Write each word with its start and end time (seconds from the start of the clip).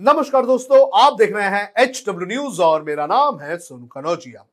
नमस्कार 0.00 0.46
दोस्तों, 0.46 1.00
आप 1.00 1.12
देख 1.12 1.34
रहे 1.34 1.48
हैं 1.48 1.72
एच 1.78 2.04
डब्ल्यू 2.08 2.26
न्यूज़ 2.28 2.62
और 2.62 2.82
मेरा 2.82 3.06
नाम 3.06 3.40
है 3.40 3.58
सोनू 3.58 3.86
कनौजिया। 3.86 4.46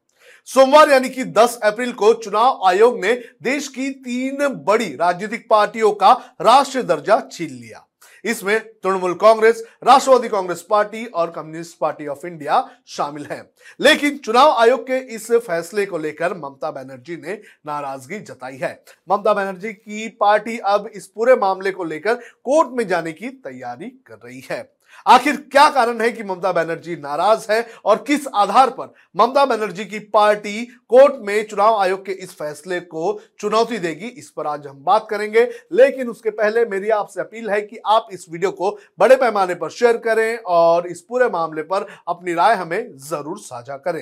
सोमवार 0.45 0.89
यानी 0.89 1.09
कि 1.09 1.23
10 1.23 1.59
अप्रैल 1.63 1.91
को 1.91 2.13
चुनाव 2.13 2.61
आयोग 2.65 3.05
ने 3.05 3.13
देश 3.43 3.67
की 3.67 3.89
तीन 3.89 4.47
बड़ी 4.47 4.95
राजनीतिक 4.95 5.47
पार्टियों 5.49 5.91
का 5.91 6.11
राष्ट्रीय 6.41 6.83
दर्जा 6.83 7.29
छीन 7.31 7.49
लिया। 7.49 7.87
इसमें 8.25 8.59
Trinamool 8.59 9.13
Congress, 9.13 9.63
Rashtravadi 9.83 10.29
Congress 10.29 10.61
Party 10.69 11.05
और 11.05 11.31
कम्युनिस्ट 11.31 11.77
पार्टी 11.77 12.07
ऑफ़ 12.07 12.27
इंडिया 12.27 12.69
शामिल 12.87 13.25
हैं। 13.25 13.49
लेकिन 13.79 14.17
चुनाव 14.17 14.51
आयोग 14.51 14.83
के 14.83 14.97
इस 14.97 15.31
फैसले 15.31 15.85
को 15.85 15.97
लेकर 15.97 16.33
ममता 16.33 16.71
बनर्जी 16.71 17.15
ने 17.15 17.41
नाराज़गी 17.65 18.19
जताई 18.19 18.57
है। 18.57 18.83
ममता 19.11 19.33
बनर्जी 19.33 19.73
की 19.73 20.07
पार्टी 20.07 20.57
अब 20.57 20.89
इस 20.93 21.07
पूरे 21.07 21.35
मामले 21.35 21.71
को 21.71 21.83
लेकर 21.83 22.15
कोर्ट 22.43 22.69
में 22.71 22.87
जाने 22.87 23.11
की 23.11 23.29
तैयारी 23.29 23.89
कर 23.89 24.19
रही 24.25 24.43
है। 24.51 24.72
आखिर 25.07 25.35
क्या 25.51 25.69
कारण 25.69 26.01
है 26.01 26.11
कि 26.11 26.23
ममता 26.23 26.51
बनर्जी 26.51 26.95
नाराज़ 26.97 27.45
है 27.51 27.65
और 27.85 28.03
किस 28.07 28.27
आधार 28.35 28.69
पर 28.69 28.93
ममता 29.17 29.45
बनर्जी 29.45 29.85
की 29.85 29.99
पार्टी 29.99 30.65
कोर्ट 30.89 31.15
में 31.19 31.47
चुनाव 31.47 31.77
आयोग 31.77 32.05
के 32.05 32.11
इस 32.13 32.31
फैसले 32.31 32.79
को 32.79 33.19
चुनौती 33.39 33.77
देगी, 33.79 34.05
इस 34.07 34.29
पर 34.29 34.47
आज 34.47 34.67
हम 34.67 34.83
बात 34.83 35.07
करेंगे। 35.09 35.43
लेकिन 35.73 36.09
उसके 36.09 36.29
पहले 36.31 36.65
मेरी 36.65 36.89
आपसे 36.91 37.21
अपील 37.21 37.49
है 37.49 37.61
कि 37.61 37.79
आप 37.87 38.07
इस 38.13 38.25
वीडियो 38.29 38.51
को 38.51 38.77
बड़े 38.99 39.15
पैमाने 39.15 39.55
पर 39.55 39.69
शेयर 39.71 39.97
करें 39.97 40.37
और 40.37 40.87
इस 40.87 41.01
पूरे 41.01 41.29
मामले 41.29 41.61
पर 41.63 41.87
अपनी 42.07 42.33
राय 42.33 42.55
हमें 42.55 42.97
ज़रूर 42.99 43.39
साझा 43.39 43.77
करें। 43.77 44.01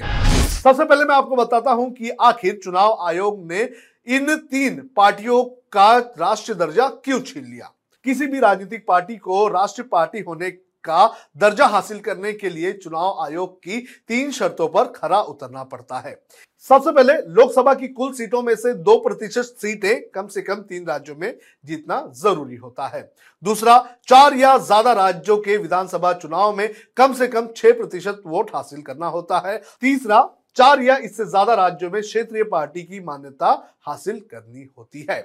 सबसे 0.53 0.85
पहले 0.85 1.05
मैं 1.05 1.15
आपको 1.15 1.35
बताता 1.35 1.71
हूँ 1.71 1.91
कि 1.93 2.09
आखिर 2.21 2.59
चुनाव 2.63 2.97
आयोग 3.01 3.45
ने 3.51 3.69
इन 4.07 4.35
तीन 4.35 4.81
पार्टियों 4.95 5.43
का 5.73 5.97
राष्ट्रीय 5.97 6.57
दर्जा 6.57 6.87
क्यों 6.95 7.19
छीन 7.21 7.43
लिया? 7.43 7.71
किसी 8.05 8.27
भी 8.27 8.39
राजनीतिक 8.39 8.85
पार्टी 8.87 9.15
को 9.17 9.47
राष्ट्रीय 9.49 9.87
पार्टी 9.91 10.19
होने 10.19 10.49
का 10.83 11.05
दर्जा 11.37 11.65
हासिल 11.67 11.99
करने 11.99 12.33
के 12.33 12.49
लिए 12.49 12.71
चुनाव 12.73 13.23
आयोग 13.23 13.57
की 13.57 13.79
तीन 14.07 14.31
शर्तों 14.31 14.67
पर 14.67 14.91
खरा 14.91 15.21
उतरना 15.23 15.63
पड़ता 15.65 15.99
है। 15.99 16.19
सबसे 16.65 16.91
पहले 16.91 17.13
लोकसभा 17.29 17.73
की 17.73 17.87
कुल 17.89 18.11
सीटों 18.13 18.41
में 18.41 18.55
से 18.55 18.73
दो 18.75 18.97
प्रतिशत 18.99 19.55
सीटें 19.57 20.09
कम 20.11 20.27
से 20.27 20.41
कम 20.41 20.61
तीन 20.61 20.85
राज्यों 20.87 21.15
में 21.15 21.33
जीतना 21.65 22.03
ज़रूरी 22.15 22.55
होता 22.55 22.87
है। 22.87 23.01
दूसरा, 23.43 23.77
चार 24.07 24.35
या 24.35 24.57
ज़्यादा 24.59 24.93
राज्यों 24.95 25.37
के 25.37 25.57
विधानसभा 25.57 26.11
चुनाव 26.13 26.55
में 26.57 26.69
कम 26.97 27.13
से 27.13 27.27
कम 27.27 27.47
छह 27.55 27.71
प्रतिशत 27.71 28.21
वोट 28.25 28.55
हासिल 28.55 28.81
करना 28.81 29.07
होता 29.07 29.41
है। 29.45 29.57
तीसरा, 29.81 30.29
चार 30.57 30.81
या 30.81 30.95
इससे 30.97 31.25
ज़्यादा 31.25 31.53
राज्यों 31.55 31.89
में 31.91 32.01
क्षेत्रीय 32.01 32.43
पार्टी 32.43 32.81
की 32.83 32.99
मान्यता 32.99 33.51
हासिल 33.81 34.19
करनी 34.21 34.67
होती 34.77 35.05
है। 35.09 35.21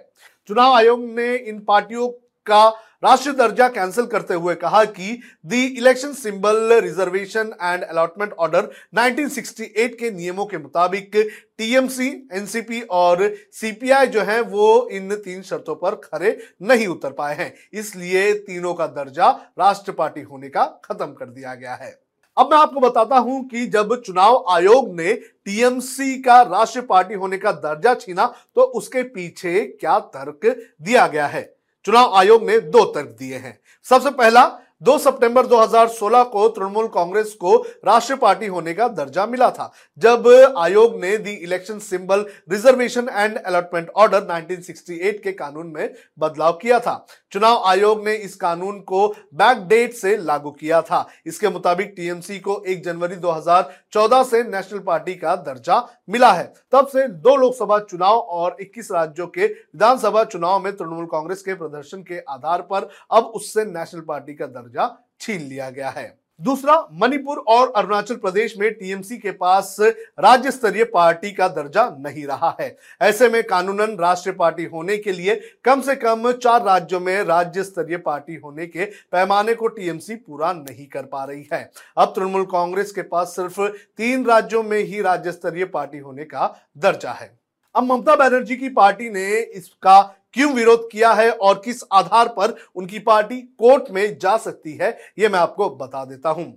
चुनाव 0.48 0.72
आयोग 0.72 1.04
ने 1.10 1.34
इन 1.34 1.58
पार्टियों 1.60 2.08
का 2.46 2.68
राष्ट्रीय 3.04 3.34
दर्जा 3.36 3.66
कैंसिल 3.68 4.06
करते 4.06 4.34
हुए 4.34 4.54
कहा 4.54 4.84
कि 4.86 5.20
the 5.46 5.52
election 5.52 6.12
symbol 6.14 6.72
reservation 6.74 7.52
and 7.62 7.82
allotment 7.84 8.32
order 8.34 8.68
1968 8.96 9.94
के 9.94 10.10
नियमों 10.10 10.46
के 10.46 10.58
मुताबिक 10.58 11.16
टीएमसी 11.58 12.08
एनसीपी 12.32 12.80
और 12.92 13.22
सीपीआई 13.52 14.06
जो 14.06 14.22
है 14.22 14.40
वो 14.42 14.66
इन 14.92 15.14
तीन 15.16 15.42
शर्तों 15.42 15.74
पर 15.74 15.94
खरे 16.04 16.36
नहीं 16.62 16.86
उतर 16.86 17.12
पाए 17.12 17.34
हैं। 17.36 17.52
इसलिए 17.74 18.32
तीनों 18.40 18.72
का 18.74 18.86
दर्जा 18.86 19.28
राष्ट्र 19.58 19.92
पार्टी 19.92 20.22
होने 20.22 20.48
का 20.48 20.64
खत्म 20.84 21.06
कर 21.12 21.26
दिया 21.26 21.54
गया 21.54 21.74
है। 21.74 21.90
अब 22.36 22.50
मैं 22.52 22.58
आपको 22.58 22.80
बताता 22.80 23.16
हूँ 23.18 23.42
कि 23.48 23.66
जब 23.66 23.94
चुनाव 24.02 24.44
आयोग 24.50 24.88
ने 24.94 25.12
टीएमसी 25.12 26.16
का 26.22 26.40
राष्ट्रीय 26.44 26.84
पार्टी 26.86 27.14
होने 27.14 27.38
का 27.38 27.52
दर्जा 27.52 27.94
छीना 27.96 28.26
तो 28.56 28.62
उसके 28.72 29.02
पीछे 29.04 29.60
क्या 29.80 29.98
तर्क 29.98 30.46
दिया 30.82 31.06
गया 31.06 31.26
है। 31.26 31.44
चुनाव 31.86 32.14
आयोग 32.14 32.42
ने 32.42 32.58
दो 32.60 32.84
तर्क 32.84 33.16
दिए 33.18 33.36
हैं। 33.36 33.58
सबसे 33.82 34.10
पहला 34.10 34.44
2 34.82 34.98
सितंबर 34.98 35.46
2016 35.46 36.24
को 36.24 36.48
तृणमूल 36.48 36.86
कांग्रेस 36.86 37.32
को 37.34 37.54
राष्ट्रीय 37.86 38.16
पार्टी 38.16 38.46
होने 38.46 38.72
का 38.74 38.88
दर्जा 38.88 39.24
मिला 39.26 39.50
था, 39.50 39.70
जब 39.98 40.26
आयोग 40.58 40.96
ने 41.00 41.16
the 41.18 41.32
election 41.32 41.78
symbol 41.78 42.24
reservation 42.50 43.08
and 43.08 43.36
allotment 43.36 43.88
order 43.96 44.20
1968 44.22 45.22
के 45.22 45.32
कानून 45.32 45.66
में 45.66 45.94
बदलाव 46.18 46.52
किया 46.52 46.80
था। 46.80 47.06
चुनाव 47.32 47.62
आयोग 47.66 48.04
ने 48.04 48.14
इस 48.16 48.34
कानून 48.36 48.80
को 48.80 49.06
बैक 49.34 49.66
डेट 49.68 49.94
से 49.94 50.16
लागू 50.16 50.50
किया 50.50 50.80
था। 50.82 51.06
इसके 51.26 51.48
मुताबिक 51.48 51.92
टीएमसी 51.96 52.38
को 52.38 52.62
1 52.66 52.84
जनवरी 52.84 53.16
2014 53.16 54.22
से 54.24 54.42
नेशनल 54.44 54.78
पार्टी 54.80 55.14
का 55.14 55.34
दर्जा 55.38 55.80
मिला 56.10 56.32
है। 56.32 56.52
तब 56.72 56.86
से 56.86 57.06
दो 57.08 57.36
लोकसभा 57.36 57.78
चुनाव 57.80 58.18
और 58.18 58.56
21 58.60 58.90
राज्यों 58.92 59.26
के 59.28 59.46
विधानसभा 59.46 60.24
चुनाव 60.26 60.60
में 60.60 60.72
तृणमूल 60.76 61.06
कांग्रेस 61.06 61.42
के 61.42 61.54
प्रदर्शन 61.54 62.02
के 62.02 62.18
आधार 62.28 62.62
पर 62.62 62.88
अब 63.12 63.24
उससे 63.26 63.64
नेशनल 63.64 64.00
पार्टी 64.02 64.34
का 64.34 64.46
दर्जा 64.46 64.64
दर्जा 64.66 64.94
छीन 65.20 65.42
लिया 65.42 65.70
गया 65.70 65.90
है। 65.90 66.14
दूसरा, 66.40 66.74
मणिपुर 66.92 67.38
और 67.48 67.72
अरुणाचल 67.76 68.14
प्रदेश 68.14 68.56
में 68.58 68.72
टीएमसी 68.74 69.16
के 69.18 69.30
पास 69.32 69.76
राज्य 69.80 70.50
स्तरीय 70.50 70.84
पार्टी 70.84 71.30
का 71.32 71.46
दर्जा 71.48 71.88
नहीं 72.00 72.26
रहा 72.26 72.56
है। 72.60 72.76
ऐसे 73.02 73.28
में 73.28 73.42
कानूनन 73.42 73.96
राष्ट्रीय 73.98 74.34
पार्टी 74.34 74.64
होने 74.64 74.96
के 74.96 75.12
लिए 75.12 75.40
कम 75.64 75.80
से 75.80 75.96
कम 75.96 76.30
चार 76.32 76.64
राज्यों 76.64 77.00
में 77.00 77.22
राज्य 77.22 77.64
स्तरीय 77.64 77.96
पार्टी 77.98 78.34
होने 78.34 78.66
के 78.66 78.84
पैमाने 79.12 79.54
को 79.54 79.68
टीएमसी 79.68 80.14
पूरा 80.16 80.52
नहीं 80.52 80.86
कर 80.86 81.02
पा 81.02 81.24
रही 81.24 81.48
है। 81.52 81.70
अब 81.96 82.12
तृणमूल 82.16 82.44
कांग्रेस 82.44 82.92
के 82.92 83.02
पास 83.02 83.34
सिर्फ़ 83.36 83.60
तीन 83.96 84.24
राज्यों 84.24 84.62
में 84.62 84.78
ही 84.78 85.00
राज्य 85.00 85.32
स्तरीय 85.32 85.64
पार्टी 85.64 85.98
होने 85.98 86.24
का 86.24 86.54
दर्जा 86.78 87.12
है। 87.12 87.45
अब 87.76 87.84
ममता 87.84 88.14
बनर्जी 88.16 88.56
की 88.56 88.68
पार्टी 88.68 89.08
ने 89.10 89.26
इसका 89.38 90.00
क्यों 90.34 90.52
विरोध 90.52 90.88
किया 90.90 91.12
है 91.12 91.30
और 91.30 91.60
किस 91.64 91.82
आधार 91.92 92.28
पर 92.28 92.54
उनकी 92.76 92.98
पार्टी 92.98 93.40
कोर्ट 93.58 93.90
में 93.90 94.18
जा 94.18 94.36
सकती 94.36 94.76
है 94.76 94.96
यह 95.18 95.28
मैं 95.28 95.38
आपको 95.38 95.68
बता 95.72 96.04
देता 96.04 96.30
हूँ। 96.30 96.56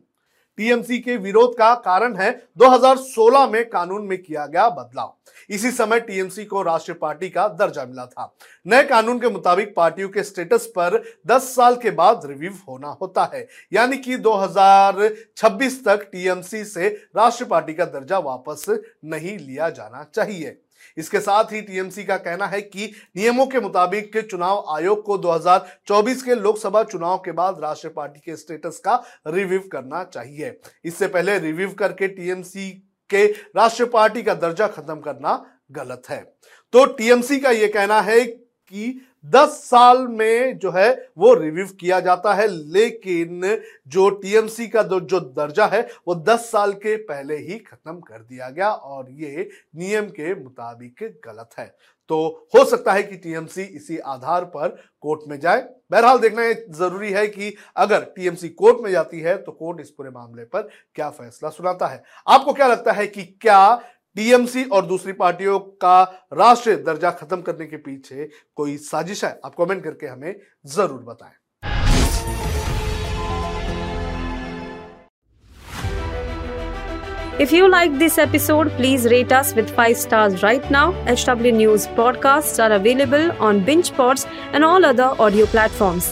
टीएमसी 0.57 0.97
के 0.99 1.15
विरोध 1.17 1.53
का 1.57 1.73
कारण 1.75 2.15
है 2.15 2.31
2016 2.57 3.49
में 3.51 3.63
कानून 3.69 4.05
में 4.05 4.17
किया 4.17 4.45
गया 4.45 4.67
बदलाव। 4.69 5.13
इसी 5.49 5.71
समय 5.71 5.99
टीएमसी 5.99 6.45
को 6.45 6.61
राष्ट्रीय 6.61 6.97
पार्टी 7.01 7.29
का 7.29 7.47
दर्जा 7.49 7.85
मिला 7.85 8.05
था। 8.05 8.33
नए 8.65 8.83
कानून 8.83 9.19
के 9.19 9.29
मुताबिक 9.29 9.73
पार्टियों 9.75 10.09
के 10.09 10.23
स्टेटस 10.23 10.65
पर 10.75 11.01
10 11.27 11.53
साल 11.55 11.75
के 11.75 11.91
बाद 11.91 12.25
रिव्यू 12.25 12.51
होना 12.69 12.87
होता 13.01 13.29
है, 13.33 13.47
यानी 13.73 13.97
कि 13.97 14.17
2026 14.17 15.83
तक 15.85 16.09
टीएमसी 16.11 16.63
से 16.65 16.89
राष्ट्रीय 17.17 17.49
पार्टी 17.49 17.73
का 17.73 17.85
दर्जा 17.87 18.19
वापस 18.19 18.65
नहीं 19.05 19.37
लिया 19.37 19.69
जाना 19.69 20.03
चाहिए। 20.13 20.57
इसके 20.97 21.19
साथ 21.19 21.51
ही 21.53 21.61
टीएमसी 21.61 22.03
का 22.03 22.17
कहना 22.17 22.45
है 22.47 22.61
कि 22.61 22.91
नियमों 23.17 23.45
के 23.47 23.59
मुताबिक 23.59 24.17
चुनाव 24.31 24.65
आयोग 24.75 25.03
को 25.05 25.17
2024 25.17 26.21
के 26.21 26.35
लोकसभा 26.35 26.83
चुनाव 26.83 27.17
के 27.17 27.31
बाद 27.31 27.59
राष्ट्रीय 27.59 27.93
पार्टी 27.93 28.19
के 28.19 28.35
स्टेटस 28.35 28.79
का 28.79 28.95
रिव्यू 29.27 29.59
करना 29.71 30.03
चाहिए। 30.03 30.59
इससे 30.85 31.07
पहले 31.07 31.39
रिव्यू 31.39 31.69
करके 31.69 32.07
टीएमसी 32.07 32.69
के 33.09 33.25
राष्ट्रीय 33.27 33.89
पार्टी 33.89 34.23
का 34.23 34.33
दर्जा 34.33 34.67
खत्म 34.67 34.99
करना 34.99 35.33
गलत 35.71 36.09
है। 36.09 36.19
तो 36.73 36.85
टीएमसी 36.85 37.39
का 37.39 37.51
यह 37.51 37.71
कहना 37.73 38.01
है 38.01 38.19
कि 38.71 39.01
दस 39.25 39.49
साल 39.63 40.05
में 40.09 40.57
जो 40.59 40.71
है 40.71 40.91
वो 41.17 41.33
रिव्यू 41.33 41.65
किया 41.79 41.99
जाता 41.99 42.33
है, 42.33 42.47
लेकिन 42.47 43.61
जो 43.87 44.09
टीएमसी 44.11 44.67
का 44.67 44.83
जो 44.83 45.19
दर्जा 45.19 45.65
है, 45.67 45.81
वो 46.07 46.15
दस 46.17 46.49
साल 46.51 46.73
के 46.75 46.95
पहले 46.97 47.37
ही 47.37 47.57
खत्म 47.59 47.99
कर 47.99 48.19
दिया 48.19 48.49
गया 48.49 48.71
और 48.71 49.11
ये 49.11 49.49
नियम 49.75 50.05
के 50.09 50.33
मुताबिक 50.35 51.03
गलत 51.25 51.49
है। 51.59 51.73
तो 52.09 52.47
हो 52.55 52.63
सकता 52.65 52.93
है 52.93 53.03
कि 53.03 53.15
टीएमसी 53.17 53.61
इसी 53.61 53.97
आधार 53.97 54.45
पर 54.45 54.67
कोर्ट 55.01 55.27
में 55.29 55.39
जाए। 55.39 55.61
बहरहाल 55.91 56.19
देखना 56.19 56.51
ज़रूरी 56.77 57.11
है 57.11 57.27
कि 57.27 57.53
अगर 57.77 58.03
टीएमसी 58.15 58.49
कोर्ट 58.51 58.77
में 58.83 58.91
जाती 58.91 59.19
है 59.19 59.35
तो 59.37 59.51
कोर्ट 59.51 59.81
इस 59.81 59.89
पूरे 59.89 60.09
मामले 60.09 60.43
पर 60.45 60.69
क्या 60.95 61.09
फैसला 61.09 61.49
सुनाता 61.49 61.87
है। 61.87 62.03
आपको 62.27 62.53
क्या 62.53 62.67
लगता 62.67 62.91
है 62.91 63.07
कि 63.07 63.23
क्या 63.41 63.81
टीएमसी 64.19 64.63
और 64.75 64.85
दूसरी 64.85 65.13
पार्टियों 65.19 65.59
का 65.81 65.97
राष्ट्रीय 66.37 66.75
दर्जा 66.87 67.11
खत्म 67.19 67.41
करने 67.41 67.65
के 67.65 67.77
पीछे 67.83 68.29
कोई 68.55 68.75
साजिश 68.77 69.23
है 69.25 69.39
आप 69.45 69.55
कमेंट 69.55 69.83
करके 69.83 70.07
हमें 70.07 70.35
ज़रूर 70.75 71.03
बताएँ 71.03 71.37
If 77.43 77.51
you 77.53 77.67
like 77.71 77.93
this 77.99 78.17
episode, 78.17 78.69
please 78.77 79.05
rate 79.11 79.31
us 79.31 79.53
with 79.55 79.69
5 79.75 79.95
stars 79.97 80.41
right 80.43 80.65
now. 80.69 80.87
HW 81.11 81.53
News 81.59 81.85
podcasts 81.99 82.61
are 82.63 82.73
available 82.73 83.31
on 83.49 83.61
BingePods 83.69 84.25
and 84.51 84.65
all 84.65 84.85
other 84.85 85.13
audio 85.27 85.45
platforms. 85.45 86.11